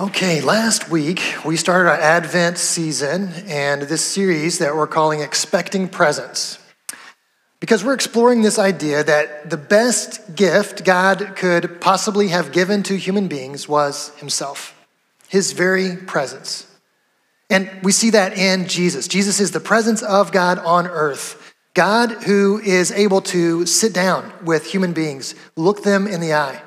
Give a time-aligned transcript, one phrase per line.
[0.00, 5.88] Okay, last week we started our Advent season and this series that we're calling Expecting
[5.88, 6.60] Presence.
[7.58, 12.96] Because we're exploring this idea that the best gift God could possibly have given to
[12.96, 14.72] human beings was Himself,
[15.26, 16.72] His very presence.
[17.50, 19.08] And we see that in Jesus.
[19.08, 21.56] Jesus is the presence of God on earth.
[21.74, 26.62] God who is able to sit down with human beings, look them in the eye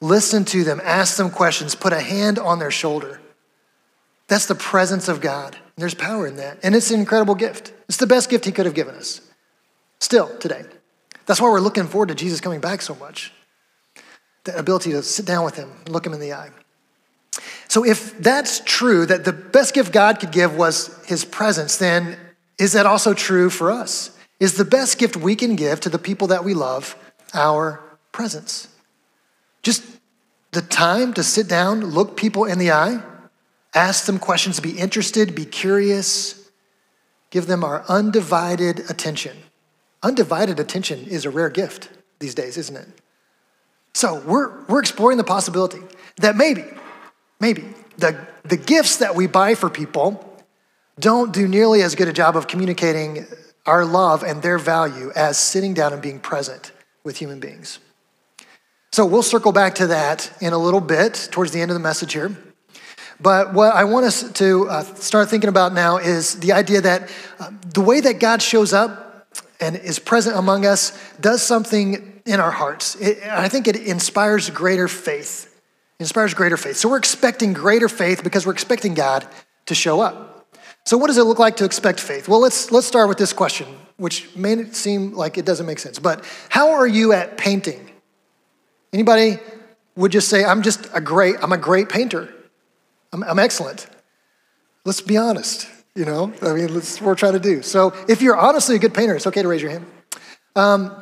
[0.00, 3.20] Listen to them, ask them questions, put a hand on their shoulder.
[4.28, 5.56] That's the presence of God.
[5.76, 6.58] There's power in that.
[6.62, 7.72] And it's an incredible gift.
[7.88, 9.20] It's the best gift He could have given us.
[10.00, 10.64] Still, today.
[11.26, 13.32] That's why we're looking forward to Jesus coming back so much.
[14.44, 16.50] The ability to sit down with Him look Him in the eye.
[17.68, 22.16] So, if that's true, that the best gift God could give was His presence, then
[22.58, 24.16] is that also true for us?
[24.40, 26.96] Is the best gift we can give to the people that we love
[27.34, 28.68] our presence?
[29.68, 29.84] Just
[30.52, 33.02] the time to sit down, look people in the eye,
[33.74, 36.50] ask them questions, be interested, be curious,
[37.28, 39.36] give them our undivided attention.
[40.02, 42.88] Undivided attention is a rare gift these days, isn't it?
[43.92, 45.80] So we're, we're exploring the possibility
[46.16, 46.64] that maybe,
[47.38, 47.64] maybe
[47.98, 50.42] the, the gifts that we buy for people
[50.98, 53.26] don't do nearly as good a job of communicating
[53.66, 56.72] our love and their value as sitting down and being present
[57.04, 57.80] with human beings.
[58.92, 61.80] So we'll circle back to that in a little bit towards the end of the
[61.80, 62.36] message here.
[63.20, 67.10] But what I want us to uh, start thinking about now is the idea that
[67.40, 69.26] uh, the way that God shows up
[69.60, 72.94] and is present among us does something in our hearts.
[72.96, 75.52] It, I think it inspires greater faith.
[75.98, 76.76] It inspires greater faith.
[76.76, 79.26] So we're expecting greater faith because we're expecting God
[79.66, 80.56] to show up.
[80.86, 82.28] So what does it look like to expect faith?
[82.28, 83.66] Well, let's let's start with this question,
[83.96, 85.98] which may seem like it doesn't make sense.
[85.98, 87.90] But how are you at painting?
[88.92, 89.38] Anybody
[89.96, 92.32] would just say, I'm just a great, I'm a great painter.
[93.12, 93.86] I'm, I'm excellent.
[94.84, 96.32] Let's be honest, you know?
[96.42, 97.62] I mean, that's what we're trying to do.
[97.62, 99.86] So if you're honestly a good painter, it's okay to raise your hand.
[100.56, 100.94] Um,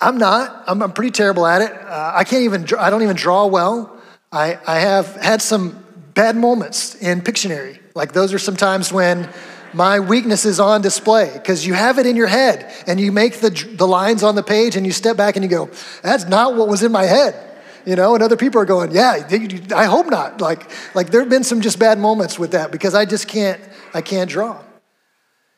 [0.00, 0.64] I'm not.
[0.66, 1.72] I'm, I'm, pretty terrible at it.
[1.72, 4.00] Uh, I can't even, I don't even draw well.
[4.30, 5.84] I, I have had some
[6.14, 7.80] bad moments in Pictionary.
[7.94, 9.28] Like those are sometimes when
[9.72, 13.40] my weakness is on display because you have it in your head and you make
[13.40, 15.70] the, the lines on the page and you step back and you go,
[16.02, 17.44] that's not what was in my head.
[17.86, 19.26] You know, and other people are going, yeah,
[19.74, 20.40] I hope not.
[20.40, 23.60] Like, like there have been some just bad moments with that because I just can't,
[23.94, 24.62] I can't draw.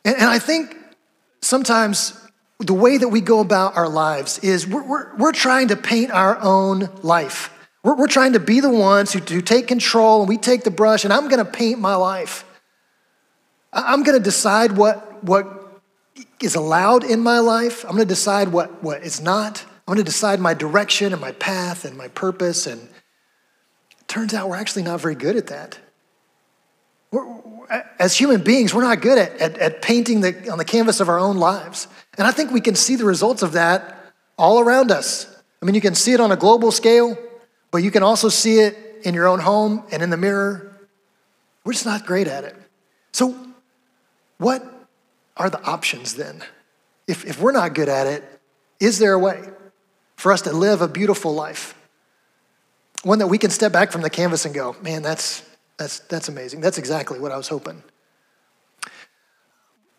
[0.05, 0.77] And, and I think
[1.41, 2.17] sometimes
[2.61, 6.11] the way that we go about our lives is we're, we're, we're trying to paint
[6.11, 7.53] our own life.
[7.83, 10.71] We're, we're trying to be the ones who, who take control and we take the
[10.71, 12.45] brush and I'm going to paint my life.
[13.73, 15.83] I'm going to decide what, what
[16.41, 17.85] is allowed in my life.
[17.85, 19.65] I'm going to decide what, what is not.
[19.87, 22.67] I'm going to decide my direction and my path and my purpose.
[22.67, 25.79] And it turns out we're actually not very good at that.
[27.13, 27.27] We're,
[27.99, 31.09] as human beings, we're not good at, at, at painting the, on the canvas of
[31.09, 31.89] our own lives.
[32.19, 35.27] And I think we can see the results of that all around us.
[35.61, 37.19] I mean, you can see it on a global scale,
[37.71, 40.89] but you can also see it in your own home and in the mirror.
[41.65, 42.57] We're just not great at it.
[43.13, 43.37] So,
[44.41, 44.65] what
[45.37, 46.43] are the options then?
[47.07, 48.25] If, if we're not good at it,
[48.81, 49.43] is there a way
[50.17, 51.75] for us to live a beautiful life?
[53.03, 55.43] One that we can step back from the canvas and go, man, that's,
[55.77, 56.63] that's, that's amazing.
[56.63, 57.83] That's exactly what I was hoping.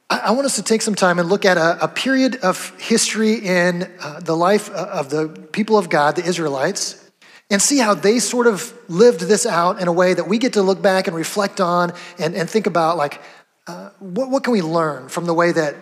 [0.09, 2.75] I, I want us to take some time and look at a, a period of
[2.79, 7.11] history in uh, the life of the people of God, the Israelites,
[7.51, 10.53] and see how they sort of lived this out in a way that we get
[10.53, 13.21] to look back and reflect on and, and think about, like,
[13.67, 15.75] uh, what, what can we learn from the way that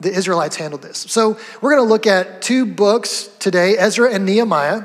[0.00, 0.98] the Israelites handled this?
[0.98, 4.84] So we're going to look at two books today Ezra and Nehemiah.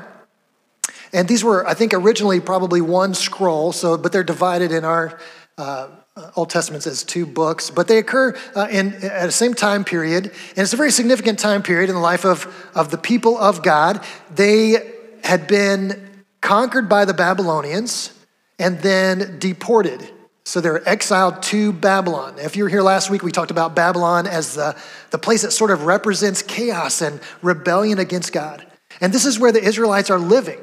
[1.12, 5.20] And these were, I think, originally probably one scroll, so, but they're divided in our
[5.58, 5.88] uh,
[6.36, 10.26] Old Testaments as two books, but they occur uh, in, at the same time period.
[10.26, 13.62] And it's a very significant time period in the life of, of the people of
[13.62, 14.02] God.
[14.34, 14.92] They
[15.22, 18.12] had been conquered by the Babylonians
[18.58, 20.08] and then deported
[20.44, 22.38] so they're exiled to Babylon.
[22.38, 24.76] If you were here last week, we talked about Babylon as the,
[25.10, 28.66] the place that sort of represents chaos and rebellion against God.
[29.00, 30.58] And this is where the Israelites are living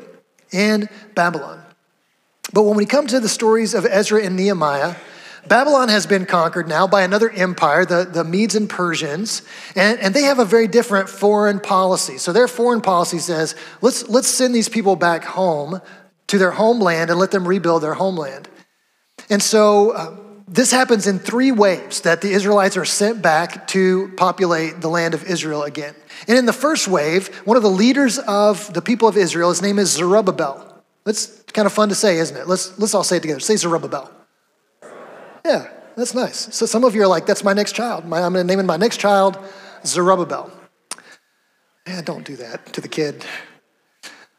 [0.52, 1.64] in Babylon.
[2.54, 4.96] But when we come to the stories of Ezra and Nehemiah,
[5.48, 9.44] Babylon has been conquered now by another empire, the, the Medes and Persians,
[9.76, 12.18] and, and they have a very different foreign policy.
[12.18, 15.82] So their foreign policy says, let's, let's send these people back home
[16.28, 18.49] to their homeland and let them rebuild their homeland.
[19.30, 20.16] And so uh,
[20.48, 25.14] this happens in three waves that the Israelites are sent back to populate the land
[25.14, 25.94] of Israel again.
[26.28, 29.62] And in the first wave, one of the leaders of the people of Israel, his
[29.62, 30.84] name is Zerubbabel.
[31.04, 32.48] That's kind of fun to say, isn't it?
[32.48, 33.40] Let's, let's all say it together.
[33.40, 34.12] Say Zerubbabel.
[35.46, 36.54] Yeah, that's nice.
[36.54, 38.06] So some of you are like, that's my next child.
[38.06, 39.38] My, I'm going to name my next child
[39.86, 40.52] Zerubbabel.
[41.88, 43.26] Yeah, don't do that to the kid.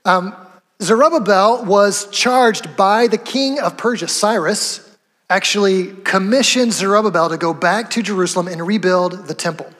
[0.04, 0.34] Um,
[0.82, 4.86] Zerubbabel was charged by the king of Persia, Cyrus,
[5.28, 9.70] actually commissioned Zerubbabel to go back to Jerusalem and rebuild the temple.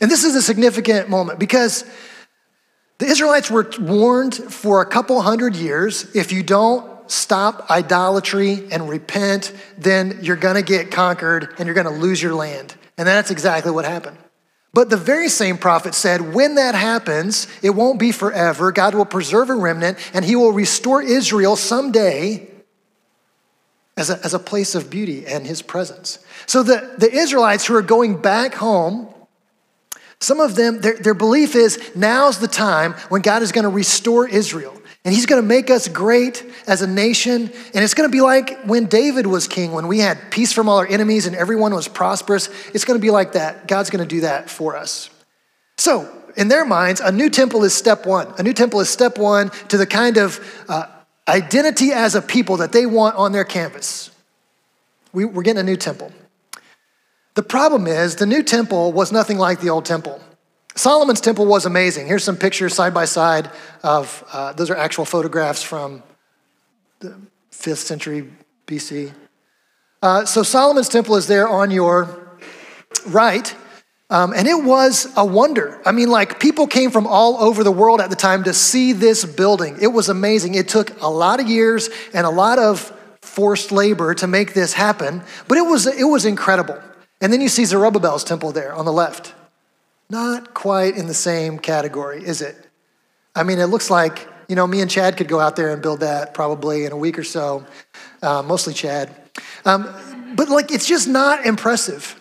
[0.00, 1.84] And this is a significant moment because
[2.98, 8.88] the Israelites were warned for a couple hundred years if you don't stop idolatry and
[8.88, 12.74] repent, then you're going to get conquered and you're going to lose your land.
[12.96, 14.16] And that's exactly what happened.
[14.74, 18.72] But the very same prophet said, when that happens, it won't be forever.
[18.72, 22.50] God will preserve a remnant and he will restore Israel someday
[23.96, 26.18] as a, as a place of beauty and his presence.
[26.46, 29.14] So the, the Israelites who are going back home,
[30.18, 33.68] some of them, their, their belief is now's the time when God is going to
[33.68, 34.76] restore Israel.
[35.04, 37.50] And he's going to make us great as a nation.
[37.74, 40.68] And it's going to be like when David was king, when we had peace from
[40.68, 42.48] all our enemies and everyone was prosperous.
[42.72, 43.68] It's going to be like that.
[43.68, 45.10] God's going to do that for us.
[45.76, 48.32] So, in their minds, a new temple is step one.
[48.38, 50.86] A new temple is step one to the kind of uh,
[51.28, 54.10] identity as a people that they want on their canvas.
[55.12, 56.12] We, we're getting a new temple.
[57.34, 60.20] The problem is, the new temple was nothing like the old temple.
[60.76, 62.06] Solomon's temple was amazing.
[62.06, 63.50] Here's some pictures side by side
[63.82, 66.02] of, uh, those are actual photographs from
[67.00, 67.16] the
[67.52, 68.28] 5th century
[68.66, 69.12] BC.
[70.02, 72.38] Uh, so Solomon's temple is there on your
[73.06, 73.54] right.
[74.10, 75.80] Um, and it was a wonder.
[75.86, 78.92] I mean, like, people came from all over the world at the time to see
[78.92, 79.78] this building.
[79.80, 80.54] It was amazing.
[80.54, 82.92] It took a lot of years and a lot of
[83.22, 86.80] forced labor to make this happen, but it was, it was incredible.
[87.20, 89.34] And then you see Zerubbabel's temple there on the left.
[90.10, 92.68] Not quite in the same category, is it?
[93.34, 95.82] I mean, it looks like, you know, me and Chad could go out there and
[95.82, 97.66] build that probably in a week or so,
[98.22, 99.14] uh, mostly Chad.
[99.64, 99.82] Um,
[100.36, 102.20] but like, it's just not impressive.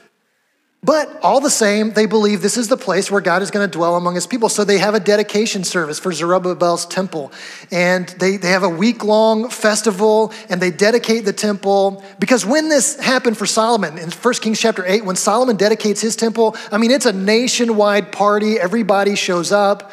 [0.84, 3.72] But all the same, they believe this is the place where God is going to
[3.72, 4.50] dwell among his people.
[4.50, 7.32] So they have a dedication service for Zerubbabel's temple.
[7.72, 12.04] And they, they have a week long festival and they dedicate the temple.
[12.20, 16.18] Because when this happened for Solomon in 1 Kings chapter 8, when Solomon dedicates his
[16.18, 18.60] temple, I mean, it's a nationwide party.
[18.60, 19.92] Everybody shows up.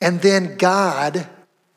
[0.00, 1.28] And then God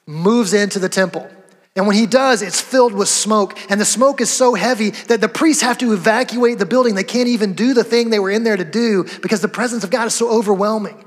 [0.05, 1.29] moves into the temple.
[1.75, 3.57] And when he does, it's filled with smoke.
[3.69, 6.93] And the smoke is so heavy that the priests have to evacuate the building.
[6.93, 9.83] They can't even do the thing they were in there to do because the presence
[9.83, 11.03] of God is so overwhelming.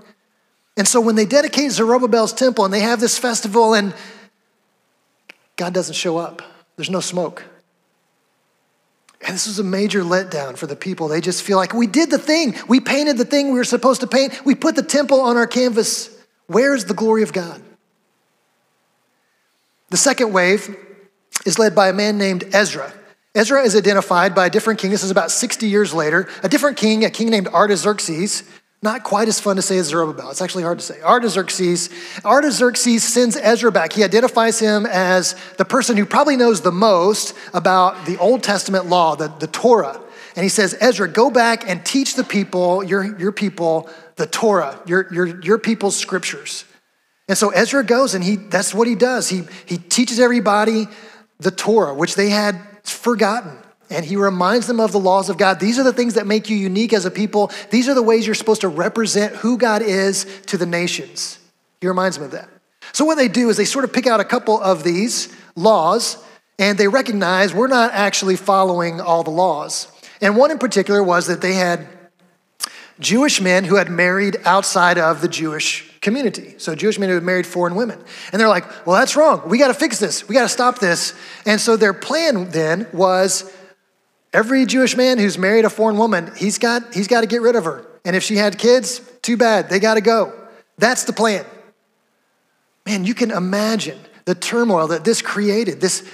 [0.76, 3.94] And so when they dedicate Zerubbabel's temple and they have this festival and
[5.56, 6.42] God doesn't show up,
[6.76, 7.44] there's no smoke.
[9.26, 11.08] And this was a major letdown for the people.
[11.08, 12.54] They just feel like we did the thing.
[12.68, 14.44] We painted the thing we were supposed to paint.
[14.44, 16.10] We put the temple on our canvas.
[16.46, 17.62] Where's the glory of God?
[19.96, 20.76] The second wave
[21.46, 22.92] is led by a man named Ezra.
[23.34, 24.90] Ezra is identified by a different king.
[24.90, 26.28] This is about 60 years later.
[26.42, 28.42] A different king, a king named Artaxerxes.
[28.82, 30.30] Not quite as fun to say as Zerubbabel.
[30.30, 31.00] It's actually hard to say.
[31.00, 31.88] Artaxerxes.
[32.26, 33.94] Artaxerxes sends Ezra back.
[33.94, 38.84] He identifies him as the person who probably knows the most about the Old Testament
[38.84, 39.98] law, the, the Torah.
[40.36, 44.78] And he says, Ezra, go back and teach the people, your, your people, the Torah,
[44.84, 46.66] your, your, your people's scriptures.
[47.28, 49.28] And so Ezra goes and he that's what he does.
[49.28, 50.86] He he teaches everybody
[51.38, 53.58] the Torah, which they had forgotten.
[53.88, 55.60] And he reminds them of the laws of God.
[55.60, 57.52] These are the things that make you unique as a people.
[57.70, 61.38] These are the ways you're supposed to represent who God is to the nations.
[61.80, 62.48] He reminds them of that.
[62.92, 66.22] So, what they do is they sort of pick out a couple of these laws
[66.58, 69.88] and they recognize we're not actually following all the laws.
[70.20, 71.86] And one in particular was that they had
[72.98, 76.54] Jewish men who had married outside of the Jewish community.
[76.58, 78.02] So Jewish men who had married foreign women.
[78.32, 79.42] And they're like, well, that's wrong.
[79.48, 80.28] We got to fix this.
[80.28, 81.14] We got to stop this.
[81.44, 83.52] And so their plan then was
[84.32, 87.56] every Jewish man who's married a foreign woman, he's got, he's got to get rid
[87.56, 87.86] of her.
[88.04, 89.68] And if she had kids, too bad.
[89.68, 90.32] They got to go.
[90.78, 91.44] That's the plan.
[92.86, 96.08] Man, you can imagine the turmoil that this created, this,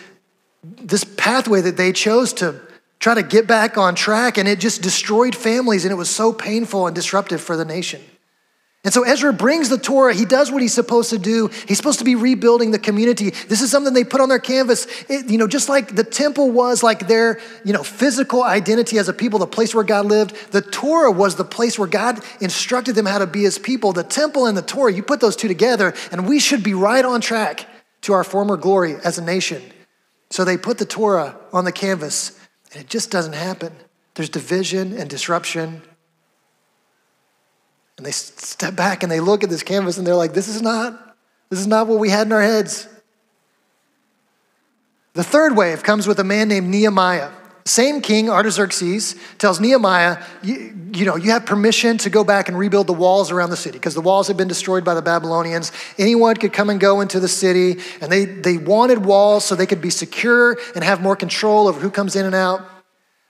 [0.63, 2.61] this pathway that they chose to
[3.03, 6.33] try to get back on track, and it just destroyed families, and it was so
[6.33, 8.01] painful and disruptive for the nation.
[8.85, 10.15] And so Ezra brings the Torah.
[10.15, 11.49] He does what he's supposed to do.
[11.67, 13.31] He's supposed to be rebuilding the community.
[13.31, 14.87] This is something they put on their canvas.
[15.09, 19.09] It, you know, just like the temple was like their, you know, physical identity as
[19.09, 20.53] a people, the place where God lived.
[20.53, 23.93] The Torah was the place where God instructed them how to be his people.
[23.93, 27.05] The temple and the Torah, you put those two together, and we should be right
[27.05, 27.67] on track
[28.03, 29.63] to our former glory as a nation.
[30.31, 32.39] So they put the Torah on the canvas
[32.73, 33.73] and it just doesn't happen.
[34.15, 35.83] There's division and disruption.
[37.97, 40.63] And they step back and they look at this canvas and they're like, this is
[40.63, 41.17] not,
[41.51, 42.89] this is not what we had in our heads.
[45.15, 47.31] The third wave comes with a man named Nehemiah.
[47.65, 52.59] Same king, Artaxerxes, tells Nehemiah, you, you, know, you have permission to go back and
[52.59, 55.71] rebuild the walls around the city because the walls had been destroyed by the Babylonians.
[55.97, 59.67] Anyone could come and go into the city, and they, they wanted walls so they
[59.67, 62.63] could be secure and have more control over who comes in and out.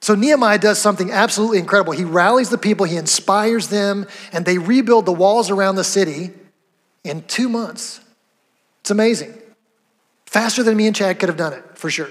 [0.01, 1.93] So Nehemiah does something absolutely incredible.
[1.93, 6.31] He rallies the people, he inspires them, and they rebuild the walls around the city
[7.05, 8.01] in two months.
[8.81, 9.35] It's amazing.
[10.27, 12.09] Faster than me and Chad could have done it, for sure.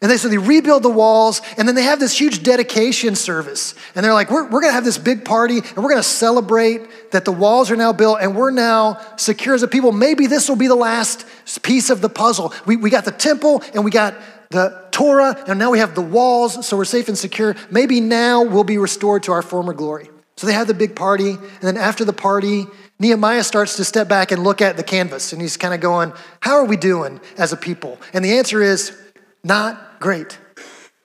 [0.00, 3.74] And they, so they rebuild the walls, and then they have this huge dedication service.
[3.96, 6.02] And they're like, we're, we're going to have this big party, and we're going to
[6.04, 9.90] celebrate that the walls are now built, and we're now secure as a people.
[9.90, 11.26] Maybe this will be the last
[11.62, 12.54] piece of the puzzle.
[12.64, 14.14] We, we got the temple, and we got
[14.50, 17.56] the Torah, and now we have the walls, so we're safe and secure.
[17.68, 20.10] Maybe now we'll be restored to our former glory.
[20.36, 22.66] So they have the big party, and then after the party,
[23.00, 26.12] Nehemiah starts to step back and look at the canvas, and he's kind of going,
[26.38, 27.98] How are we doing as a people?
[28.12, 28.96] And the answer is,
[29.42, 30.38] Not great.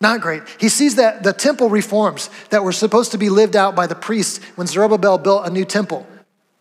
[0.02, 0.44] Not great.
[0.60, 3.96] He sees that the temple reforms that were supposed to be lived out by the
[3.96, 6.06] priests when Zerubbabel built a new temple,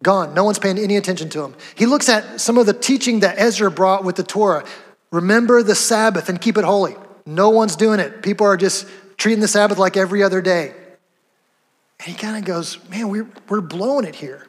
[0.02, 0.32] gone.
[0.32, 1.56] No one's paying any attention to him.
[1.74, 4.64] He looks at some of the teaching that Ezra brought with the Torah.
[5.10, 6.94] Remember the Sabbath and keep it holy.
[7.26, 8.22] No one's doing it.
[8.22, 8.86] People are just
[9.16, 10.72] treating the Sabbath like every other day.
[11.98, 14.46] And he kind of goes, Man, we're, we're blowing it here.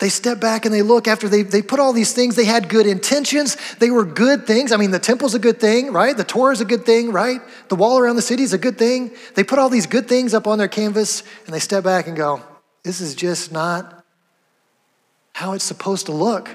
[0.00, 2.34] They step back and they look after they, they put all these things.
[2.34, 3.56] They had good intentions.
[3.78, 4.72] They were good things.
[4.72, 6.16] I mean, the temple's a good thing, right?
[6.16, 7.40] The Torah is a good thing, right?
[7.68, 9.12] The wall around the city is a good thing.
[9.34, 12.16] They put all these good things up on their canvas and they step back and
[12.16, 12.42] go,
[12.82, 14.04] This is just not
[15.32, 16.50] how it's supposed to look.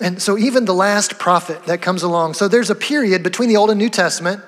[0.00, 3.56] And so, even the last prophet that comes along, so there's a period between the
[3.56, 4.42] Old and New Testament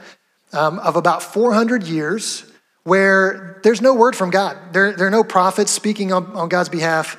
[0.52, 2.44] um, of about 400 years
[2.86, 4.56] where there's no word from God.
[4.72, 7.18] There, there are no prophets speaking on, on God's behalf.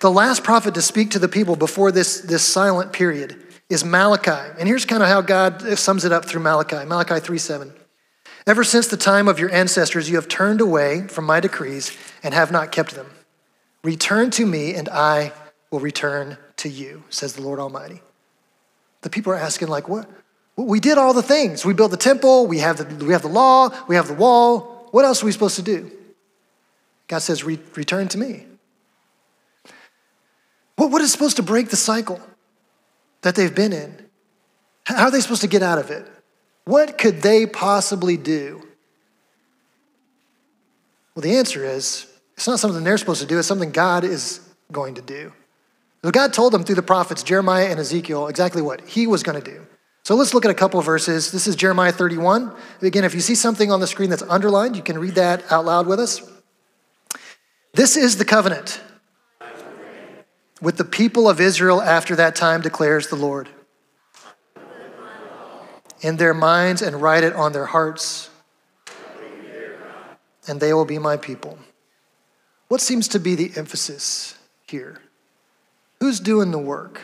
[0.00, 4.52] The last prophet to speak to the people before this, this silent period is Malachi.
[4.58, 7.72] And here's kind of how God sums it up through Malachi Malachi 3 7.
[8.46, 12.34] Ever since the time of your ancestors, you have turned away from my decrees and
[12.34, 13.06] have not kept them.
[13.82, 15.32] Return to me, and I
[15.70, 18.02] will return to you, says the Lord Almighty.
[19.00, 20.06] The people are asking, like, what?
[20.56, 21.64] We did all the things.
[21.64, 24.77] We built the temple, we have the, we have the law, we have the wall.
[24.90, 25.90] What else are we supposed to do?
[27.06, 28.46] God says, Return to me.
[30.76, 32.20] What, what is supposed to break the cycle
[33.22, 34.06] that they've been in?
[34.84, 36.06] How are they supposed to get out of it?
[36.64, 38.62] What could they possibly do?
[41.14, 44.40] Well, the answer is it's not something they're supposed to do, it's something God is
[44.70, 45.32] going to do.
[46.04, 49.42] So God told them through the prophets, Jeremiah and Ezekiel, exactly what he was going
[49.42, 49.66] to do.
[50.08, 51.32] So let's look at a couple verses.
[51.32, 52.56] This is Jeremiah 31.
[52.80, 55.66] Again, if you see something on the screen that's underlined, you can read that out
[55.66, 56.22] loud with us.
[57.74, 58.80] This is the covenant
[60.62, 63.50] with the people of Israel after that time, declares the Lord.
[66.00, 68.30] In their minds and write it on their hearts,
[70.46, 71.58] and they will be my people.
[72.68, 75.02] What seems to be the emphasis here?
[76.00, 77.02] Who's doing the work?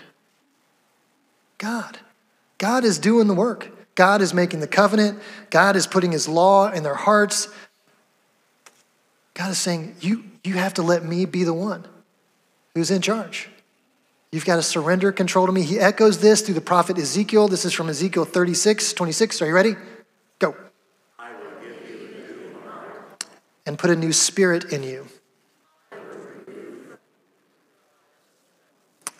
[1.58, 1.98] God.
[2.64, 3.70] God is doing the work.
[3.94, 5.20] God is making the covenant.
[5.50, 7.48] God is putting his law in their hearts.
[9.34, 11.84] God is saying, you, you have to let me be the one
[12.74, 13.50] who's in charge.
[14.32, 15.60] You've got to surrender control to me.
[15.60, 17.48] He echoes this through the prophet Ezekiel.
[17.48, 19.42] This is from Ezekiel 36, 26.
[19.42, 19.76] Are you ready?
[20.38, 20.56] Go.
[21.20, 21.74] You
[23.66, 25.06] And put a new spirit in you.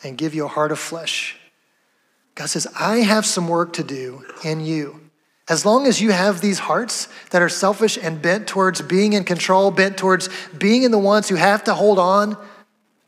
[0.03, 1.37] And give you a heart of flesh
[2.35, 5.01] God says, I have some work to do in you.
[5.49, 9.25] As long as you have these hearts that are selfish and bent towards being in
[9.25, 12.37] control, bent towards being in the ones who have to hold on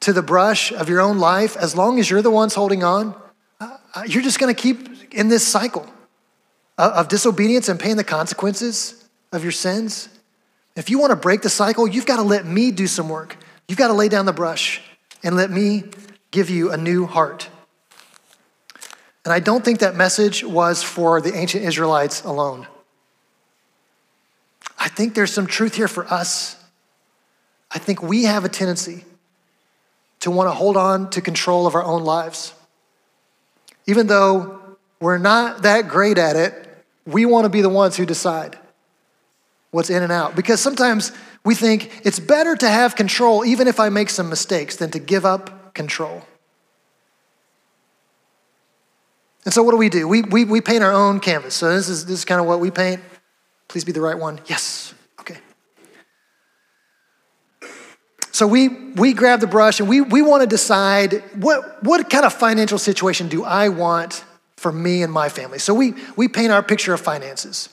[0.00, 3.14] to the brush of your own life, as long as you're the ones holding on,
[3.58, 5.86] uh, you're just going to keep in this cycle
[6.76, 10.10] of disobedience and paying the consequences of your sins.
[10.76, 13.36] If you want to break the cycle, you've got to let me do some work.
[13.66, 14.82] You've got to lay down the brush
[15.22, 15.84] and let me
[16.30, 17.48] give you a new heart.
[19.26, 22.68] And I don't think that message was for the ancient Israelites alone.
[24.78, 26.54] I think there's some truth here for us.
[27.72, 29.04] I think we have a tendency
[30.20, 32.54] to want to hold on to control of our own lives.
[33.88, 34.60] Even though
[35.00, 38.56] we're not that great at it, we want to be the ones who decide
[39.72, 40.36] what's in and out.
[40.36, 41.10] Because sometimes
[41.44, 45.00] we think it's better to have control, even if I make some mistakes, than to
[45.00, 46.22] give up control.
[49.46, 50.08] And so what do we do?
[50.08, 51.54] We, we, we paint our own canvas.
[51.54, 53.00] So this is, this is kind of what we paint.
[53.68, 54.40] Please be the right one.
[54.46, 54.92] Yes.
[55.20, 55.38] Okay.
[58.32, 62.24] So we, we grab the brush and we, we want to decide what, what kind
[62.24, 64.24] of financial situation do I want
[64.56, 65.60] for me and my family.
[65.60, 67.68] So we, we paint our picture of finances.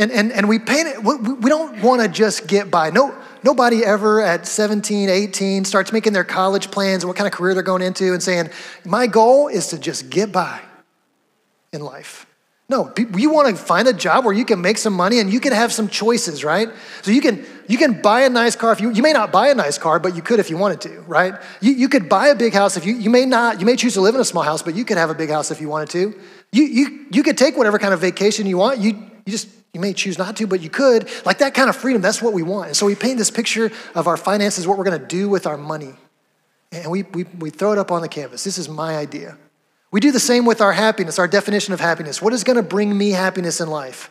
[0.00, 2.90] And, and, and we paint it, we don't want to just get by.
[2.90, 7.32] No, nobody ever at 17, 18 starts making their college plans and what kind of
[7.32, 8.50] career they're going into and saying,
[8.84, 10.60] my goal is to just get by
[11.72, 12.26] in life.
[12.68, 15.40] No, you want to find a job where you can make some money and you
[15.40, 16.68] can have some choices, right?
[17.02, 19.48] So you can you can buy a nice car if you you may not buy
[19.48, 21.34] a nice car, but you could if you wanted to, right?
[21.60, 23.94] You, you could buy a big house if you you may not, you may choose
[23.94, 25.68] to live in a small house, but you could have a big house if you
[25.68, 26.18] wanted to.
[26.52, 28.78] You you you could take whatever kind of vacation you want.
[28.78, 28.90] You
[29.26, 31.10] you just you may choose not to, but you could.
[31.26, 32.68] Like that kind of freedom, that's what we want.
[32.68, 35.58] And so we paint this picture of our finances, what we're gonna do with our
[35.58, 35.94] money.
[36.70, 38.44] And we, we, we throw it up on the canvas.
[38.44, 39.36] This is my idea.
[39.92, 42.20] We do the same with our happiness, our definition of happiness.
[42.20, 44.10] What is going to bring me happiness in life?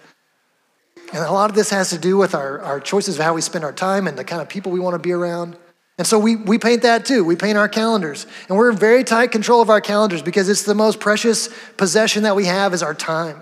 [1.12, 3.42] And a lot of this has to do with our, our choices of how we
[3.42, 5.58] spend our time and the kind of people we want to be around.
[5.98, 7.26] And so we, we paint that too.
[7.26, 8.26] We paint our calendars.
[8.48, 12.24] And we're in very tight control of our calendars because it's the most precious possession
[12.24, 13.42] that we have is our time.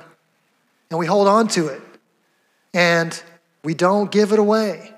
[0.89, 1.81] And we hold on to it.
[2.74, 3.22] And
[3.63, 4.93] we don't give it away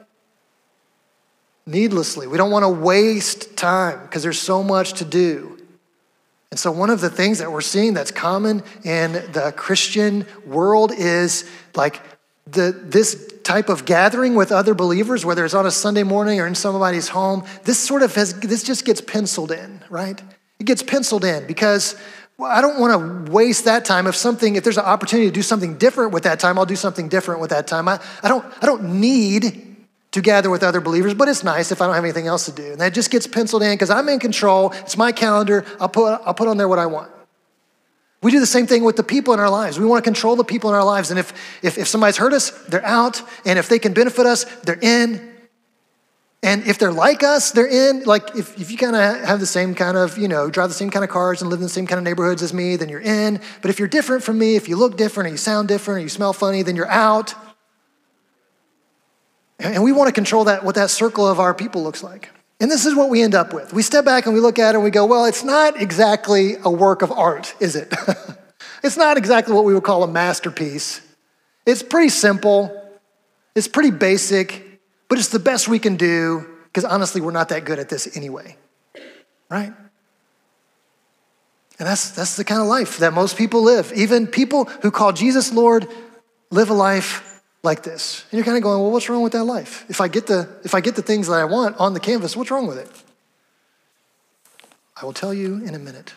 [1.65, 2.27] needlessly.
[2.27, 5.60] We don't want to waste time because there's so much to do.
[6.51, 10.91] And so, one of the things that we're seeing that's common in the Christian world
[10.93, 12.01] is like
[12.45, 16.47] the, this type of gathering with other believers, whether it's on a Sunday morning or
[16.47, 20.21] in somebody's home, this sort of has, this just gets penciled in, right?
[20.59, 21.95] It gets penciled in because
[22.43, 24.05] I don't want to waste that time.
[24.05, 26.75] If something, if there's an opportunity to do something different with that time, I'll do
[26.75, 27.87] something different with that time.
[27.87, 29.70] I, I, don't, I don't need
[30.11, 32.51] to gather with other believers, but it's nice if I don't have anything else to
[32.51, 32.73] do.
[32.73, 34.71] And that just gets penciled in because I'm in control.
[34.71, 35.65] It's my calendar.
[35.79, 37.11] I'll put, I'll put on there what I want.
[38.21, 39.79] We do the same thing with the people in our lives.
[39.79, 41.09] We want to control the people in our lives.
[41.09, 43.23] And if, if, if somebody's hurt us, they're out.
[43.45, 45.29] And if they can benefit us, they're in.
[46.43, 48.03] And if they're like us, they're in.
[48.03, 50.75] Like if, if you kind of have the same kind of, you know, drive the
[50.75, 52.89] same kind of cars and live in the same kind of neighborhoods as me, then
[52.89, 53.39] you're in.
[53.61, 56.01] But if you're different from me, if you look different or you sound different or
[56.01, 57.33] you smell funny, then you're out.
[59.61, 62.29] And we want to control that, what that circle of our people looks like.
[62.59, 63.73] And this is what we end up with.
[63.73, 66.57] We step back and we look at it and we go, well, it's not exactly
[66.63, 67.93] a work of art, is it?
[68.83, 71.01] it's not exactly what we would call a masterpiece.
[71.65, 72.75] It's pretty simple,
[73.55, 77.65] it's pretty basic, but it's the best we can do because honestly, we're not that
[77.65, 78.55] good at this anyway,
[79.49, 79.73] right?
[81.79, 83.91] And that's, that's the kind of life that most people live.
[83.93, 85.87] Even people who call Jesus Lord
[86.51, 87.30] live a life
[87.63, 88.25] like this.
[88.31, 89.85] And you're kind of going, well, what's wrong with that life?
[89.89, 92.35] If I get the, if I get the things that I want on the canvas,
[92.35, 92.89] what's wrong with it?
[94.99, 96.13] I will tell you in a minute.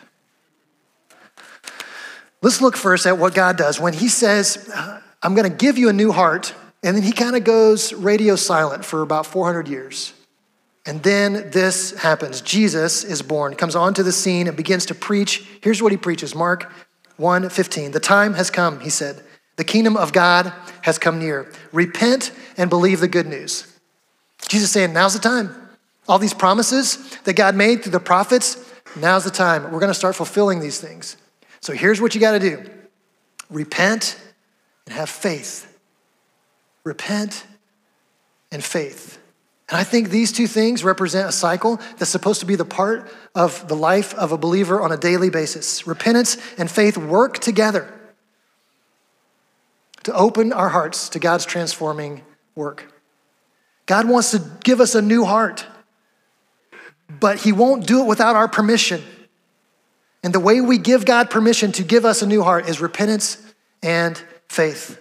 [2.41, 5.77] Let's look first at what God does when He says, uh, I'm going to give
[5.77, 6.53] you a new heart.
[6.83, 10.13] And then He kind of goes radio silent for about 400 years.
[10.85, 12.41] And then this happens.
[12.41, 15.43] Jesus is born, comes onto the scene, and begins to preach.
[15.61, 16.71] Here's what He preaches Mark
[17.17, 17.91] 1 15.
[17.91, 19.23] The time has come, He said.
[19.55, 21.51] The kingdom of God has come near.
[21.71, 23.71] Repent and believe the good news.
[24.47, 25.55] Jesus saying, now's the time.
[26.07, 28.57] All these promises that God made through the prophets,
[28.95, 29.63] now's the time.
[29.63, 31.17] We're going to start fulfilling these things.
[31.61, 32.69] So here's what you got to do
[33.49, 34.19] repent
[34.85, 35.71] and have faith.
[36.83, 37.45] Repent
[38.51, 39.19] and faith.
[39.69, 43.11] And I think these two things represent a cycle that's supposed to be the part
[43.33, 45.87] of the life of a believer on a daily basis.
[45.87, 47.91] Repentance and faith work together
[50.05, 52.23] to open our hearts to God's transforming
[52.55, 52.91] work.
[53.85, 55.65] God wants to give us a new heart,
[57.19, 59.03] but He won't do it without our permission.
[60.23, 63.41] And the way we give God permission to give us a new heart is repentance
[63.83, 64.99] and faith.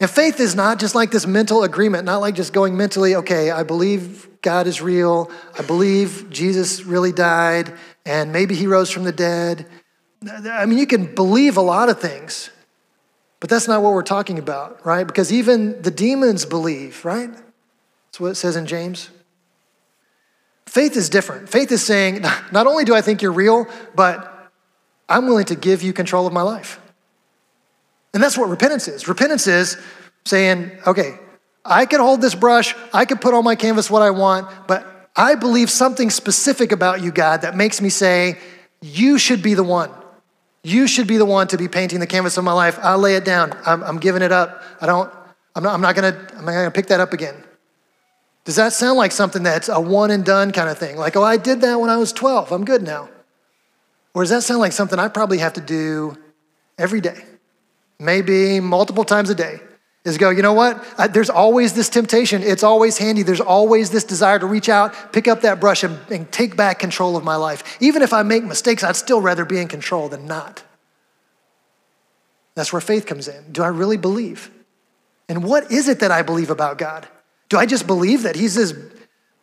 [0.00, 3.50] And faith is not just like this mental agreement, not like just going mentally, okay,
[3.50, 7.72] I believe God is real, I believe Jesus really died,
[8.04, 9.66] and maybe he rose from the dead.
[10.26, 12.50] I mean, you can believe a lot of things,
[13.44, 15.06] but that's not what we're talking about, right?
[15.06, 17.30] Because even the demons believe, right?
[17.30, 19.10] That's what it says in James.
[20.64, 21.50] Faith is different.
[21.50, 24.50] Faith is saying, not only do I think you're real, but
[25.10, 26.80] I'm willing to give you control of my life.
[28.14, 29.08] And that's what repentance is.
[29.08, 29.76] Repentance is
[30.24, 31.18] saying, okay,
[31.66, 35.10] I can hold this brush, I can put on my canvas what I want, but
[35.16, 38.38] I believe something specific about you, God, that makes me say,
[38.80, 39.90] you should be the one.
[40.64, 42.78] You should be the one to be painting the canvas of my life.
[42.82, 43.52] I'll lay it down.
[43.66, 44.62] I'm, I'm giving it up.
[44.80, 45.12] I don't,
[45.54, 47.36] I'm not, I'm not gonna, I'm not gonna pick that up again.
[48.44, 50.96] Does that sound like something that's a one and done kind of thing?
[50.96, 52.50] Like, oh, I did that when I was 12.
[52.50, 53.10] I'm good now.
[54.14, 56.16] Or does that sound like something I probably have to do
[56.78, 57.24] every day?
[57.98, 59.60] Maybe multiple times a day.
[60.04, 60.84] Is go, you know what?
[61.12, 62.42] There's always this temptation.
[62.42, 63.22] It's always handy.
[63.22, 66.78] There's always this desire to reach out, pick up that brush, and, and take back
[66.78, 67.78] control of my life.
[67.80, 70.62] Even if I make mistakes, I'd still rather be in control than not.
[72.54, 73.52] That's where faith comes in.
[73.52, 74.50] Do I really believe?
[75.28, 77.08] And what is it that I believe about God?
[77.48, 78.74] Do I just believe that He's this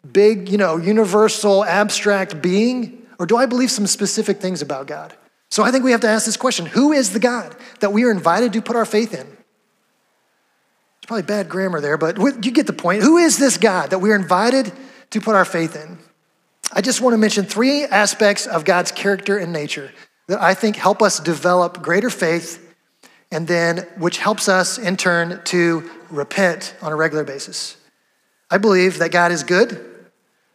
[0.10, 3.06] big, you know, universal, abstract being?
[3.18, 5.16] Or do I believe some specific things about God?
[5.50, 8.04] So I think we have to ask this question Who is the God that we
[8.04, 9.28] are invited to put our faith in?
[11.02, 13.02] It's probably bad grammar there, but you get the point.
[13.02, 14.72] Who is this God that we are invited
[15.10, 15.98] to put our faith in?
[16.72, 19.92] I just want to mention three aspects of God's character and nature
[20.28, 22.76] that I think help us develop greater faith
[23.32, 27.78] and then which helps us in turn to repent on a regular basis.
[28.52, 29.84] I believe that God is good,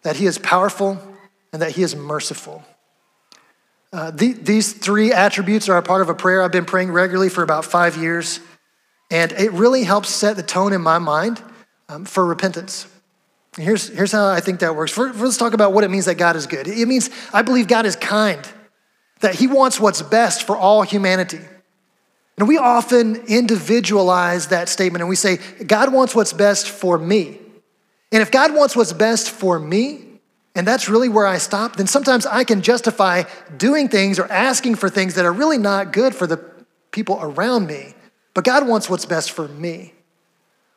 [0.03, 1.03] that He is powerful,
[1.53, 2.65] and that He is merciful.
[3.93, 7.31] Uh, the, these three attributes are a part of a prayer I've been praying regularly
[7.31, 8.41] for about five years.
[9.11, 11.43] And it really helps set the tone in my mind
[11.89, 12.87] um, for repentance.
[13.57, 14.93] Here's, here's how I think that works.
[14.93, 16.67] First, let's talk about what it means that God is good.
[16.67, 18.41] It means I believe God is kind,
[19.21, 21.41] that He wants what's best for all humanity.
[22.39, 27.39] And we often individualize that statement and we say, God wants what's best for me.
[28.13, 30.03] And if God wants what's best for me,
[30.55, 33.25] and that's really where I stop, then sometimes I can justify
[33.57, 36.39] doing things or asking for things that are really not good for the
[36.91, 37.95] people around me
[38.37, 39.95] but God wants what's best for me.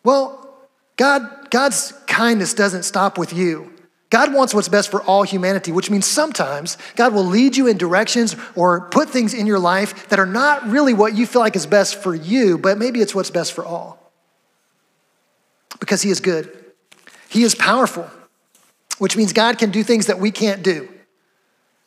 [0.05, 0.49] Well,
[0.95, 3.73] God, God's kindness doesn't stop with you.
[4.09, 7.77] God wants what's best for all humanity, which means sometimes God will lead you in
[7.77, 11.57] directions or put things in your life that are not really what you feel like
[11.57, 14.09] is best for you, but maybe it's what's best for all.
[15.81, 16.49] Because He is good,
[17.27, 18.09] He is powerful,
[18.99, 20.87] which means God can do things that we can't do.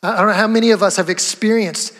[0.03, 1.93] I don't know how many of us have experienced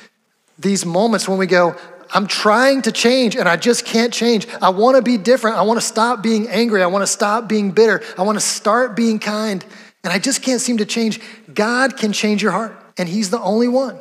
[0.59, 1.75] these moments when we go,
[2.13, 4.47] I'm trying to change and I just can't change.
[4.61, 5.57] I want to be different.
[5.57, 6.81] I want to stop being angry.
[6.81, 8.01] I want to stop being bitter.
[8.17, 9.63] I want to start being kind.
[10.03, 11.19] And I just can't seem to change.
[11.53, 13.97] God can change your heart, and He's the only one.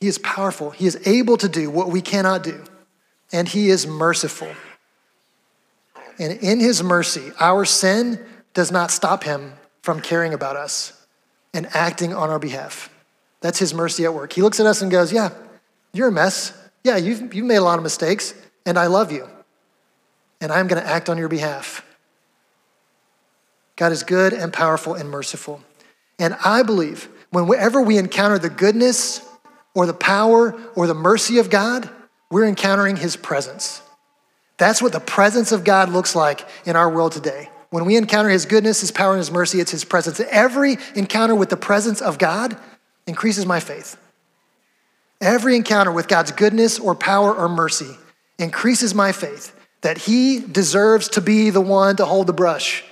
[0.00, 0.70] He is powerful.
[0.70, 2.62] He is able to do what we cannot do,
[3.32, 4.52] and He is merciful.
[6.18, 11.06] And in His mercy, our sin does not stop Him from caring about us
[11.54, 12.90] and acting on our behalf.
[13.40, 14.34] That's His mercy at work.
[14.34, 15.30] He looks at us and goes, Yeah,
[15.94, 16.52] you're a mess.
[16.82, 18.34] Yeah, you've, you've made a lot of mistakes,
[18.66, 19.26] and I love you.
[20.40, 21.86] And I'm going to act on your behalf.
[23.76, 25.62] God is good and powerful and merciful.
[26.18, 29.26] And I believe whenever we encounter the goodness
[29.74, 31.88] or the power or the mercy of God,
[32.30, 33.80] we're encountering his presence.
[34.56, 37.48] That's what the presence of God looks like in our world today.
[37.70, 40.20] When we encounter his goodness, his power, and his mercy, it's his presence.
[40.20, 42.56] Every encounter with the presence of God
[43.06, 43.96] increases my faith.
[45.24, 47.96] Every encounter with God's goodness or power or mercy
[48.38, 52.84] increases my faith that He deserves to be the one to hold the brush.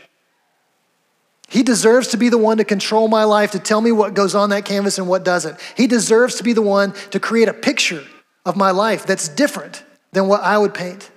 [1.50, 4.34] He deserves to be the one to control my life, to tell me what goes
[4.34, 5.60] on that canvas and what doesn't.
[5.76, 8.02] He deserves to be the one to create a picture
[8.46, 11.10] of my life that's different than what I would paint.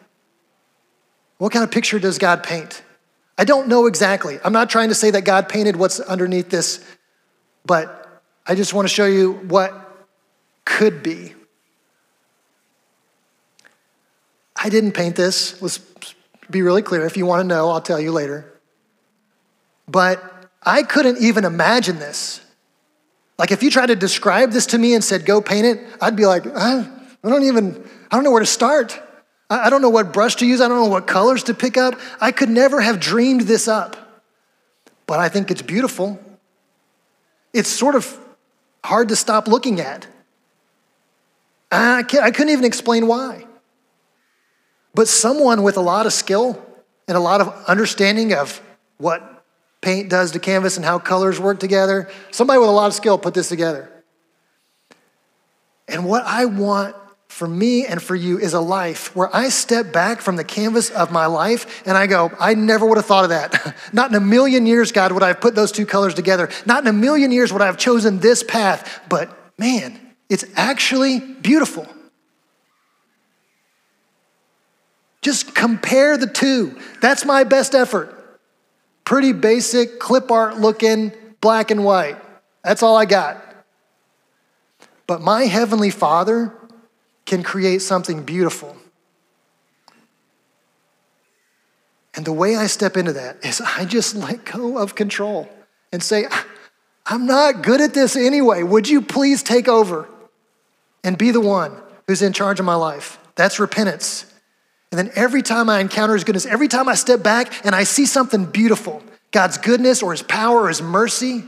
[1.37, 2.83] What kind of picture does God paint?
[3.37, 4.37] I don't know exactly.
[4.43, 6.83] I'm not trying to say that God painted what's underneath this,
[7.65, 9.84] but I just want to show you what
[10.65, 11.33] could be.
[14.55, 15.61] I didn't paint this.
[15.61, 15.79] Let's
[16.49, 17.05] be really clear.
[17.05, 18.51] If you want to know, I'll tell you later.
[19.87, 20.23] But
[20.63, 22.41] I couldn't even imagine this.
[23.37, 26.15] Like if you tried to describe this to me and said, go paint it, I'd
[26.15, 26.85] be like, uh,
[27.23, 28.99] I, don't even, I don't know where to start.
[29.49, 30.61] I don't know what brush to use.
[30.61, 31.99] I don't know what colors to pick up.
[32.19, 34.23] I could never have dreamed this up.
[35.05, 36.19] But I think it's beautiful.
[37.53, 38.19] It's sort of
[38.83, 40.07] hard to stop looking at.
[41.75, 43.45] I, I couldn't even explain why.
[44.93, 46.63] But someone with a lot of skill
[47.07, 48.61] and a lot of understanding of
[48.97, 49.43] what
[49.81, 53.17] paint does to canvas and how colors work together, somebody with a lot of skill
[53.17, 53.91] put this together.
[55.87, 56.95] And what I want
[57.27, 60.89] for me and for you is a life where I step back from the canvas
[60.89, 63.75] of my life and I go, I never would have thought of that.
[63.93, 66.49] Not in a million years, God, would I have put those two colors together.
[66.65, 69.01] Not in a million years would I have chosen this path.
[69.09, 71.87] But man, it's actually beautiful.
[75.21, 76.77] Just compare the two.
[77.01, 78.11] That's my best effort.
[79.05, 81.11] Pretty basic, clip art looking,
[81.41, 82.17] black and white.
[82.63, 83.43] That's all I got.
[85.07, 86.53] But my Heavenly Father
[87.25, 88.75] can create something beautiful.
[92.15, 95.49] And the way I step into that is I just let go of control
[95.91, 96.45] and say, ah,
[97.05, 98.63] I'm not good at this anyway.
[98.63, 100.07] Would you please take over?
[101.05, 101.71] And be the one
[102.07, 103.17] who's in charge of my life.
[103.35, 104.25] That's repentance.
[104.91, 107.83] And then every time I encounter His goodness, every time I step back and I
[107.83, 111.43] see something beautiful, God's goodness or His power or His mercy,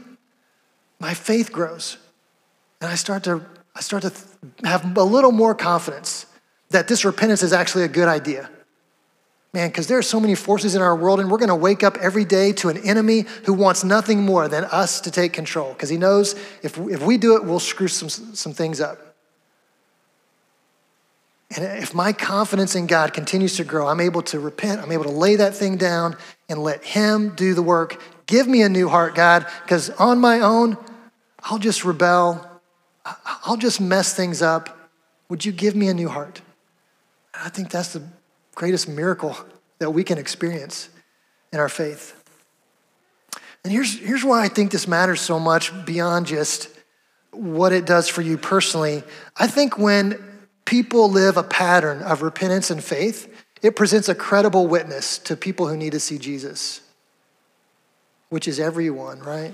[1.00, 1.98] my faith grows.
[2.82, 3.42] And I start to,
[3.76, 4.14] I start to
[4.64, 6.26] have a little more confidence
[6.70, 8.50] that this repentance is actually a good idea.
[9.54, 11.82] Man, because there are so many forces in our world, and we're going to wake
[11.82, 15.72] up every day to an enemy who wants nothing more than us to take control,
[15.74, 19.07] because he knows if, if we do it, we'll screw some, some things up.
[21.56, 25.06] And if my confidence in God continues to grow, I'm able to repent, I'm able
[25.06, 26.18] to lay that thing down
[26.50, 28.02] and let Him do the work.
[28.26, 30.78] Give me a new heart, God, because on my own,
[31.44, 32.46] I'll just rebel,
[33.46, 34.92] I'll just mess things up.
[35.30, 36.42] Would you give me a new heart?
[37.34, 38.04] I think that's the
[38.56, 39.38] greatest miracle
[39.80, 40.90] that we can experience
[41.54, 42.14] in our faith.
[43.64, 46.70] And here's, here's why I think this matters so much beyond just
[47.32, 49.04] what it does for you personally.
[49.38, 50.24] I think when
[50.68, 55.68] people live a pattern of repentance and faith, it presents a credible witness to people
[55.68, 56.82] who need to see Jesus,
[58.30, 59.54] which is everyone, right?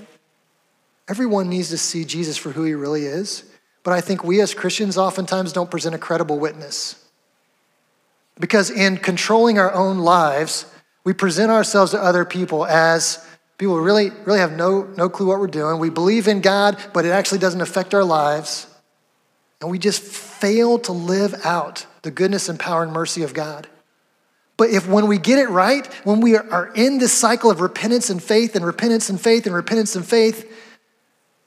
[1.08, 3.44] Everyone needs to see Jesus for who he really is.
[3.84, 6.96] But I think we as Christians oftentimes don't present a credible witness.
[8.40, 10.66] Because in controlling our own lives,
[11.04, 13.24] we present ourselves to other people as
[13.58, 15.80] people who really, really have no, no clue what we're doing.
[15.80, 18.73] We believe in God, but it actually doesn't affect our lives.
[19.64, 23.66] And we just fail to live out the goodness and power and mercy of God.
[24.58, 28.10] But if when we get it right, when we are in this cycle of repentance
[28.10, 30.54] and faith and repentance and faith and repentance and faith,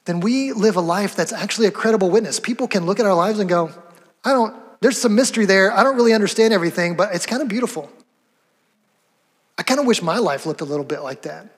[0.06, 2.40] then we live a life that's actually a credible witness.
[2.40, 3.70] People can look at our lives and go,
[4.24, 5.70] I don't, there's some mystery there.
[5.70, 7.90] I don't really understand everything, but it's kind of beautiful.
[9.58, 11.48] I kind of wish my life looked a little bit like that.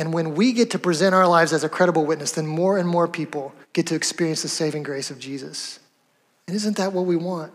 [0.00, 2.88] And when we get to present our lives as a credible witness, then more and
[2.88, 5.78] more people get to experience the saving grace of Jesus.
[6.46, 7.52] And isn't that what we want?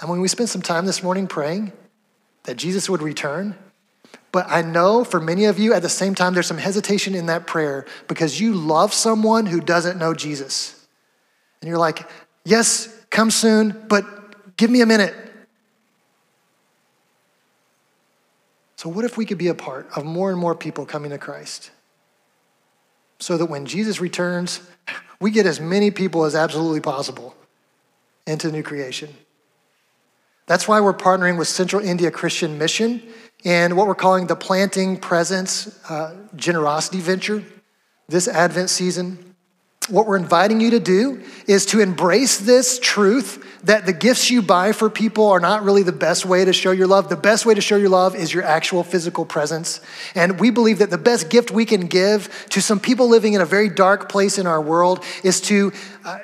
[0.00, 1.70] And when we spent some time this morning praying
[2.42, 3.54] that Jesus would return,
[4.32, 7.26] but I know for many of you at the same time, there's some hesitation in
[7.26, 10.88] that prayer because you love someone who doesn't know Jesus.
[11.62, 12.10] And you're like,
[12.44, 15.14] yes, come soon, but give me a minute.
[18.74, 21.18] So, what if we could be a part of more and more people coming to
[21.18, 21.70] Christ?
[23.18, 24.60] So that when Jesus returns,
[25.20, 27.34] we get as many people as absolutely possible
[28.26, 29.14] into new creation.
[30.46, 33.02] That's why we're partnering with Central India Christian Mission
[33.44, 37.44] and what we're calling the Planting Presence uh, Generosity Venture
[38.08, 39.35] this Advent season.
[39.88, 44.42] What we're inviting you to do is to embrace this truth that the gifts you
[44.42, 47.08] buy for people are not really the best way to show your love.
[47.08, 49.80] The best way to show your love is your actual physical presence.
[50.16, 53.40] And we believe that the best gift we can give to some people living in
[53.40, 55.72] a very dark place in our world is to
[56.04, 56.18] uh,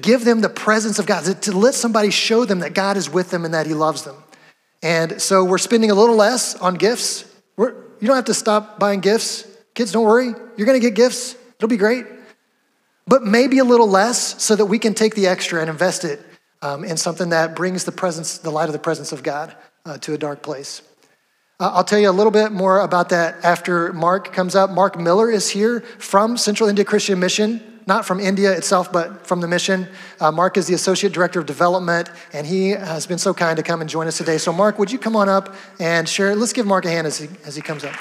[0.00, 3.30] give them the presence of God, to let somebody show them that God is with
[3.30, 4.16] them and that He loves them.
[4.82, 7.24] And so we're spending a little less on gifts.
[7.56, 9.46] We're, you don't have to stop buying gifts.
[9.74, 10.34] Kids, don't worry.
[10.56, 12.04] You're going to get gifts, it'll be great
[13.06, 16.20] but maybe a little less so that we can take the extra and invest it
[16.62, 19.98] um, in something that brings the presence, the light of the presence of God uh,
[19.98, 20.82] to a dark place.
[21.58, 24.70] Uh, I'll tell you a little bit more about that after Mark comes up.
[24.70, 29.40] Mark Miller is here from Central India Christian Mission, not from India itself, but from
[29.40, 29.86] the mission.
[30.20, 33.62] Uh, Mark is the Associate Director of Development, and he has been so kind to
[33.62, 34.38] come and join us today.
[34.38, 36.34] So, Mark, would you come on up and share?
[36.34, 37.94] Let's give Mark a hand as he, as he comes up.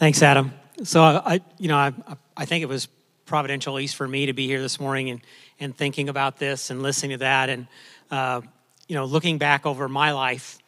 [0.00, 0.54] Thanks, Adam.
[0.82, 1.92] So I, you know, I,
[2.34, 2.88] I think it was
[3.26, 5.20] providential, at least for me, to be here this morning and,
[5.60, 7.66] and thinking about this and listening to that and,
[8.10, 8.40] uh,
[8.88, 10.58] you know, looking back over my life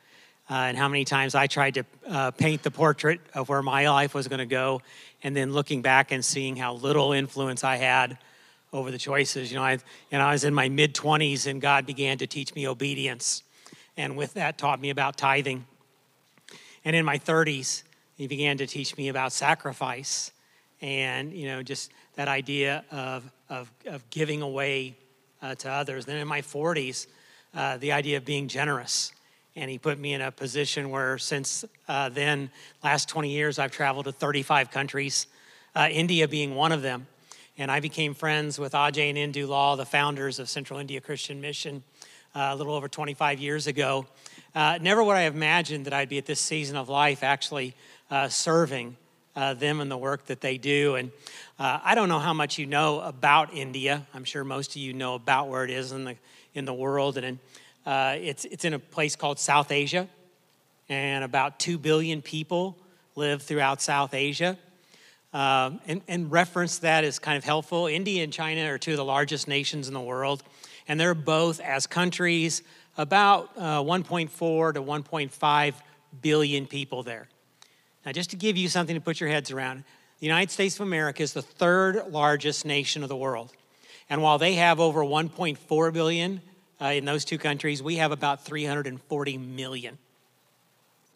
[0.51, 3.88] uh, and how many times I tried to uh, paint the portrait of where my
[3.88, 4.83] life was going to go,
[5.23, 8.18] and then looking back and seeing how little influence I had
[8.71, 9.51] over the choices.
[9.51, 9.79] You know, I,
[10.11, 13.45] and I was in my mid 20s, and God began to teach me obedience,
[13.97, 15.64] and with that, taught me about tithing.
[16.85, 17.83] And in my 30s,
[18.16, 20.33] he began to teach me about sacrifice
[20.81, 24.96] and, you know, just that idea of, of, of giving away
[25.40, 26.05] uh, to others.
[26.05, 27.07] Then in my 40s,
[27.55, 29.12] uh, the idea of being generous.
[29.55, 32.51] And he put me in a position where, since uh, then,
[32.83, 35.27] last 20 years, I've traveled to 35 countries,
[35.75, 37.07] uh, India being one of them.
[37.59, 41.40] And I became friends with Ajay and Indu Lal, the founders of Central India Christian
[41.40, 41.83] Mission,
[42.35, 44.07] uh, a little over 25 years ago.
[44.55, 47.75] Uh, never would I have imagined that I'd be at this season of life actually
[48.12, 48.94] uh, serving
[49.35, 50.96] uh, them and the work that they do.
[50.96, 51.11] And
[51.59, 54.07] uh, I don't know how much you know about India.
[54.12, 56.16] I'm sure most of you know about where it is in the
[56.55, 57.38] in the world, and in,
[57.87, 60.07] uh, it's it's in a place called South Asia,
[60.90, 62.77] and about two billion people
[63.16, 64.59] live throughout South Asia.
[65.33, 67.87] Um, and, and reference that is kind of helpful.
[67.87, 70.42] India and China are two of the largest nations in the world,
[70.87, 72.62] and they're both, as countries,
[72.98, 75.75] about uh, 1.4 to 1.5
[76.20, 77.29] billion people there.
[78.05, 79.85] Now, just to give you something to put your heads around,
[80.19, 83.53] the United States of America is the third largest nation of the world.
[84.11, 86.41] And while they have over 1.4 billion
[86.81, 89.99] uh, in those two countries, we have about 340 million.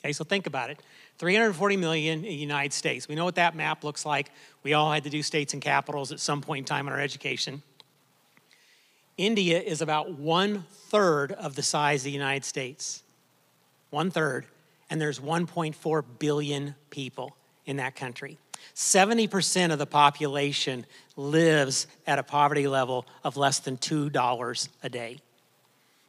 [0.01, 0.81] Okay, so think about it.
[1.19, 3.09] 340 million in the United States.
[3.09, 4.31] We know what that map looks like.
[4.63, 7.01] We all had to do states and capitals at some point in time in our
[7.01, 7.63] education.
[9.17, 13.03] India is about one third of the size of the United States.
[13.91, 14.47] One third.
[14.89, 18.39] And there's 1.4 billion people in that country.
[18.75, 25.19] 70% of the population lives at a poverty level of less than $2 a day.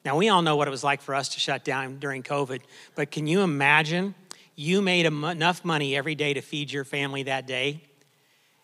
[0.06, 2.62] Now, we all know what it was like for us to shut down during COVID,
[2.96, 4.16] but can you imagine
[4.56, 7.82] you made enough money every day to feed your family that day,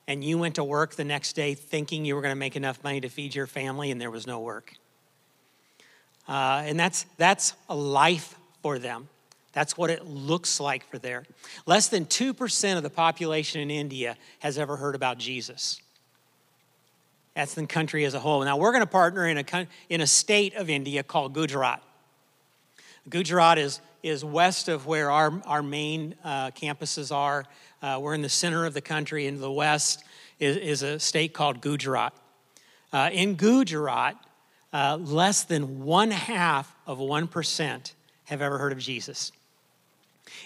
[0.07, 2.83] and you went to work the next day thinking you were going to make enough
[2.83, 4.73] money to feed your family, and there was no work.
[6.27, 9.07] Uh, and that's, that's a life for them.
[9.53, 11.25] That's what it looks like for there.
[11.65, 15.79] Less than 2% of the population in India has ever heard about Jesus.
[17.35, 18.43] That's the country as a whole.
[18.43, 21.81] Now, we're going to partner in a, in a state of India called Gujarat.
[23.09, 27.45] Gujarat is is west of where our, our main uh, campuses are.
[27.81, 29.25] Uh, we're in the center of the country.
[29.25, 30.03] In the west
[30.39, 32.13] is, is a state called Gujarat.
[32.91, 34.15] Uh, in Gujarat,
[34.73, 37.93] uh, less than one half of 1%
[38.25, 39.31] have ever heard of Jesus.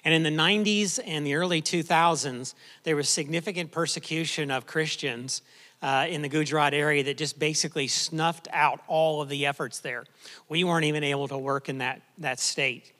[0.03, 5.41] And in the 90s and the early 2000s, there was significant persecution of Christians
[5.81, 10.05] uh, in the Gujarat area that just basically snuffed out all of the efforts there.
[10.49, 12.91] We weren't even able to work in that, that state.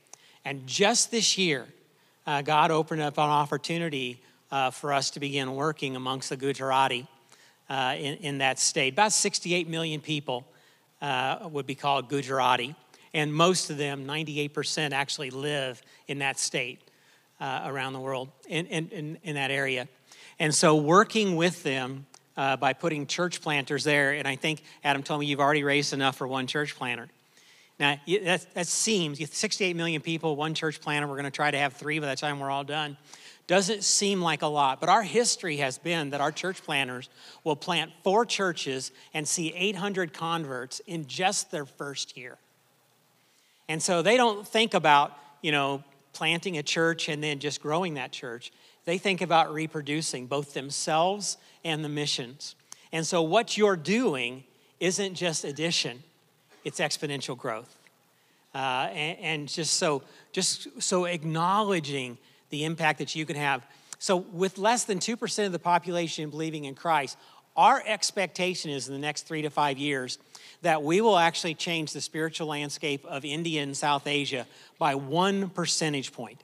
[0.45, 1.65] And just this year,
[2.25, 7.07] uh, God opened up an opportunity uh, for us to begin working amongst the Gujarati
[7.69, 8.93] uh, in, in, that state.
[8.93, 10.45] About 68 million people
[11.01, 12.75] uh, would be called Gujarati,
[13.13, 16.79] and most of them, 98%, actually live in that state
[17.39, 19.87] uh, around the world, in, in, in, that area.
[20.39, 25.03] And so, working with them uh, by putting church planters there, and I think Adam
[25.03, 27.07] told me you've already raised enough for one church planter.
[27.79, 31.57] Now, that, that seems, 68 million people, one church planter, we're going to try to
[31.57, 32.97] have three by the time we're all done.
[33.45, 37.09] Doesn't seem like a lot, but our history has been that our church planters
[37.43, 42.37] will plant four churches and see 800 converts in just their first year.
[43.69, 45.83] And so they don't think about, you know,
[46.17, 48.51] planting a church and then just growing that church.
[48.85, 52.55] They think about reproducing both themselves and the missions.
[52.91, 54.43] And so what you're doing
[54.79, 56.01] isn't just addition,
[56.63, 57.77] it's exponential growth.
[58.55, 60.01] Uh, and, and, just so
[60.31, 62.17] just so acknowledging
[62.49, 63.63] the impact that you can have.
[63.99, 67.17] So with less than 2% of the population believing in Christ,
[67.55, 70.17] our expectation is in the next three to five years
[70.61, 74.47] that we will actually change the spiritual landscape of India and South Asia
[74.79, 76.41] by one percentage point.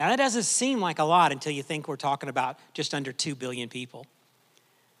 [0.00, 3.12] Now, that doesn't seem like a lot until you think we're talking about just under
[3.12, 4.06] 2 billion people.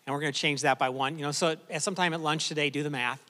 [0.06, 1.18] And we're going to change that by one.
[1.18, 3.20] You know, so at sometime at lunch today, do the math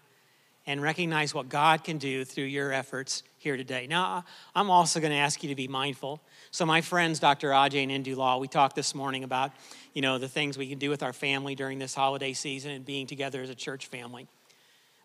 [0.66, 3.87] and recognize what God can do through your efforts here today.
[3.88, 6.21] Now, I'm also going to ask you to be mindful.
[6.51, 7.51] So, my friends, Dr.
[7.51, 9.53] Ajay and Indu Lall, we talked this morning about,
[9.95, 12.85] you know, the things we can do with our family during this holiday season and
[12.85, 14.29] being together as a church family.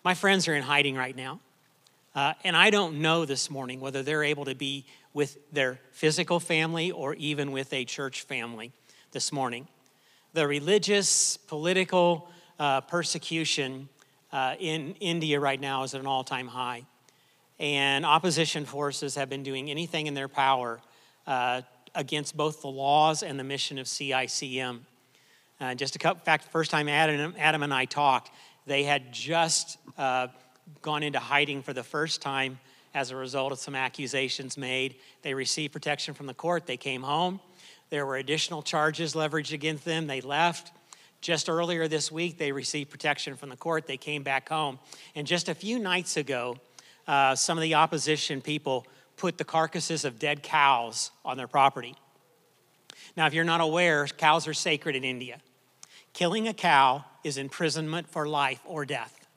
[0.07, 1.41] My friends are in hiding right now.
[2.15, 6.39] Uh, and I don't know this morning whether they're able to be with their physical
[6.39, 8.71] family or even with a church family
[9.11, 9.67] this morning.
[10.31, 13.89] The religious, political uh, persecution
[14.31, 16.85] uh, in India right now is at an all time high.
[17.59, 20.79] And opposition forces have been doing anything in their power
[21.27, 24.79] uh, against both the Lalls and the mission of CICM.
[25.59, 28.31] Uh, just a couple, fact, first time Adam, Adam and I talked,
[28.67, 30.27] they had just uh,
[30.81, 32.59] gone into hiding for the first time
[32.93, 34.95] as a result of some accusations made.
[35.21, 36.67] They received protection from the court.
[36.67, 37.39] They came home.
[37.89, 40.07] There were additional charges leveraged against them.
[40.07, 40.71] They left.
[41.21, 43.87] Just earlier this week, they received protection from the court.
[43.87, 44.79] They came back home.
[45.15, 46.57] And just a few nights ago,
[47.07, 48.85] uh, some of the opposition people
[49.15, 51.95] put the carcasses of dead cows on their property.
[53.15, 55.39] Now, if you're not aware, cows are sacred in India.
[56.13, 59.27] Killing a cow is imprisonment for life or death.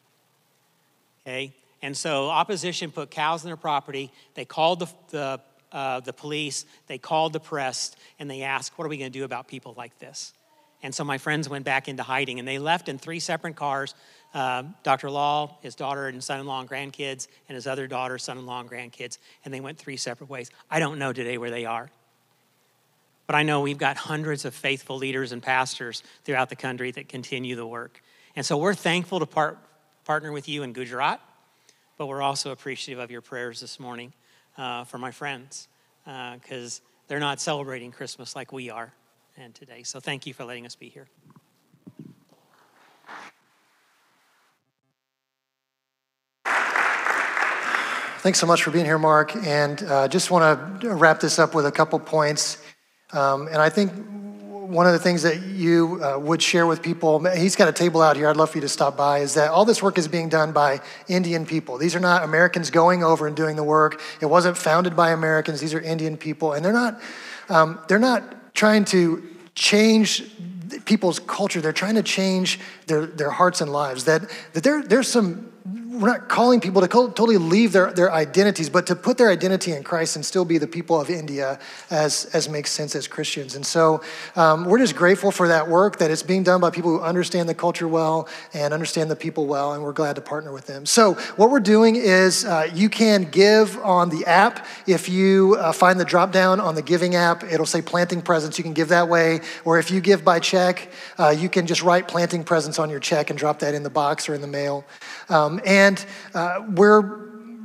[1.23, 1.53] Okay?
[1.83, 4.11] And so opposition put cows in their property.
[4.35, 5.41] They called the, the,
[5.73, 9.19] uh, the police, they called the press, and they asked, What are we going to
[9.19, 10.33] do about people like this?
[10.83, 13.95] And so my friends went back into hiding and they left in three separate cars
[14.33, 15.11] uh, Dr.
[15.11, 18.47] Lall, his daughter and son in law and grandkids, and his other daughter, son in
[18.47, 19.19] law, and grandkids.
[19.45, 20.51] And they went three separate ways.
[20.71, 21.91] I don't know today where they are.
[23.31, 27.09] But I know we've got hundreds of faithful leaders and pastors throughout the country that
[27.09, 28.03] continue the work.
[28.35, 29.57] And so we're thankful to part,
[30.05, 31.21] partner with you in Gujarat,
[31.97, 34.13] but we're also appreciative of your prayers this morning
[34.59, 35.69] uh, for my friends
[36.05, 38.93] because uh, they're not celebrating Christmas like we are
[39.37, 39.85] and today.
[39.85, 41.07] So thank you for letting us be here.
[48.23, 49.37] Thanks so much for being here, Mark.
[49.37, 52.61] And uh, just want to wrap this up with a couple points.
[53.13, 53.93] Um, and I think
[54.71, 58.01] one of the things that you uh, would share with people, he's got a table
[58.01, 60.07] out here, I'd love for you to stop by, is that all this work is
[60.07, 61.77] being done by Indian people.
[61.77, 64.01] These are not Americans going over and doing the work.
[64.21, 66.53] It wasn't founded by Americans, these are Indian people.
[66.53, 67.01] And they're not,
[67.49, 70.25] um, they're not trying to change
[70.85, 74.05] people's culture, they're trying to change their, their hearts and lives.
[74.05, 75.50] That, that there, there's some
[76.01, 79.73] we're not calling people to totally leave their, their identities, but to put their identity
[79.73, 81.59] in Christ and still be the people of India
[81.91, 83.55] as, as makes sense as Christians.
[83.55, 84.03] And so
[84.35, 87.51] um, we're just grateful for that work, that it's being done by people who understand
[87.51, 90.87] the culture well and understand the people well, and we're glad to partner with them.
[90.87, 94.67] So what we're doing is uh, you can give on the app.
[94.87, 98.57] If you uh, find the drop down on the giving app, it'll say planting presents.
[98.57, 99.41] You can give that way.
[99.67, 100.89] Or if you give by check,
[101.19, 103.91] uh, you can just write planting presents on your check and drop that in the
[103.91, 104.87] box or in the mail.
[105.29, 105.90] Um, and
[106.35, 107.21] uh, we're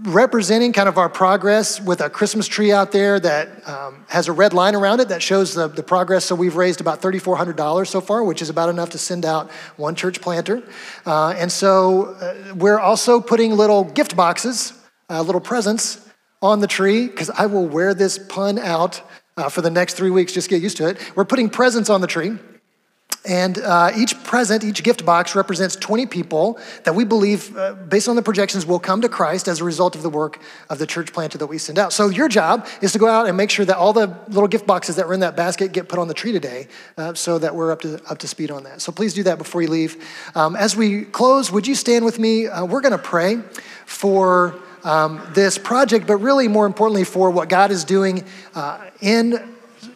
[0.05, 4.31] representing kind of our progress with a Christmas tree out there that um, has a
[4.31, 6.25] red line around it that shows the, the progress.
[6.25, 9.95] So we've raised about $3,400 so far, which is about enough to send out one
[9.95, 10.63] church planter.
[11.05, 14.73] Uh, and so uh, we're also putting little gift boxes,
[15.09, 16.07] uh, little presents
[16.41, 19.01] on the tree, because I will wear this pun out
[19.37, 20.33] uh, for the next three weeks.
[20.33, 20.99] Just get used to it.
[21.15, 22.37] We're putting presents on the tree.
[23.27, 28.07] And uh, each present, each gift box represents 20 people that we believe, uh, based
[28.07, 30.85] on the projections, will come to Christ as a result of the work of the
[30.85, 31.91] church planter that we send out.
[31.93, 34.67] So your job is to go out and make sure that all the little gift
[34.67, 36.67] boxes that were in that basket get put on the tree today
[36.97, 38.81] uh, so that we're up to, up to speed on that.
[38.81, 40.03] So please do that before you leave.
[40.35, 42.47] Um, as we close, would you stand with me?
[42.47, 43.41] Uh, we're going to pray
[43.85, 48.23] for um, this project, but really more importantly for what God is doing
[48.53, 49.54] uh, in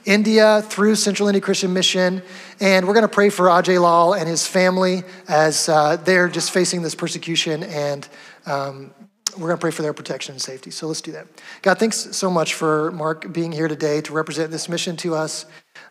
[0.10, 2.24] India through Central India Christian Mission.
[2.60, 6.50] And we're going to pray for Ajay Lall and his family as uh, they're just
[6.50, 7.62] facing this persecution.
[7.62, 8.08] And
[8.48, 8.92] um,
[9.34, 10.72] we're going to pray for their protection and safety.
[10.72, 11.28] So let's do that.
[11.62, 15.46] God, thanks so much for Mark being here today to represent this mission to us,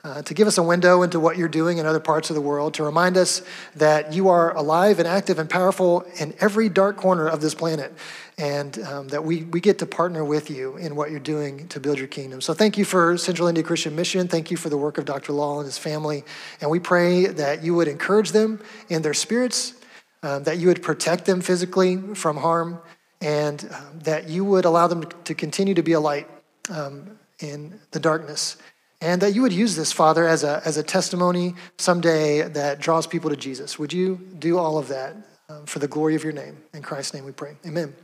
[0.04, 2.40] uh, to give us a window into what you're doing in other parts of the
[2.40, 3.42] world, to remind us
[3.76, 7.92] that you are alive and active and powerful in every dark corner of this planet
[8.38, 11.80] and um, that we, we get to partner with you in what you're doing to
[11.80, 12.40] build your kingdom.
[12.40, 14.28] So thank you for Central India Christian Mission.
[14.28, 15.32] Thank you for the work of Dr.
[15.32, 16.24] Lall and his family.
[16.60, 19.74] And we pray that you would encourage them in their spirits,
[20.22, 22.80] um, that you would protect them physically from harm,
[23.20, 26.28] and um, that you would allow them to continue to be a light
[26.70, 28.56] um, in the darkness.
[29.00, 33.06] And that you would use this, Father, as a, as a testimony someday that draws
[33.06, 33.78] people to Jesus.
[33.78, 35.14] Would you do all of that
[35.48, 36.58] um, for the glory of your name?
[36.74, 37.56] In Christ's name we pray.
[37.64, 37.94] Amen.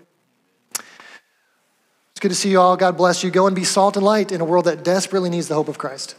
[0.79, 2.77] It's good to see you all.
[2.77, 3.31] God bless you.
[3.31, 5.79] Go and be salt and light in a world that desperately needs the hope of
[5.79, 6.15] Christ.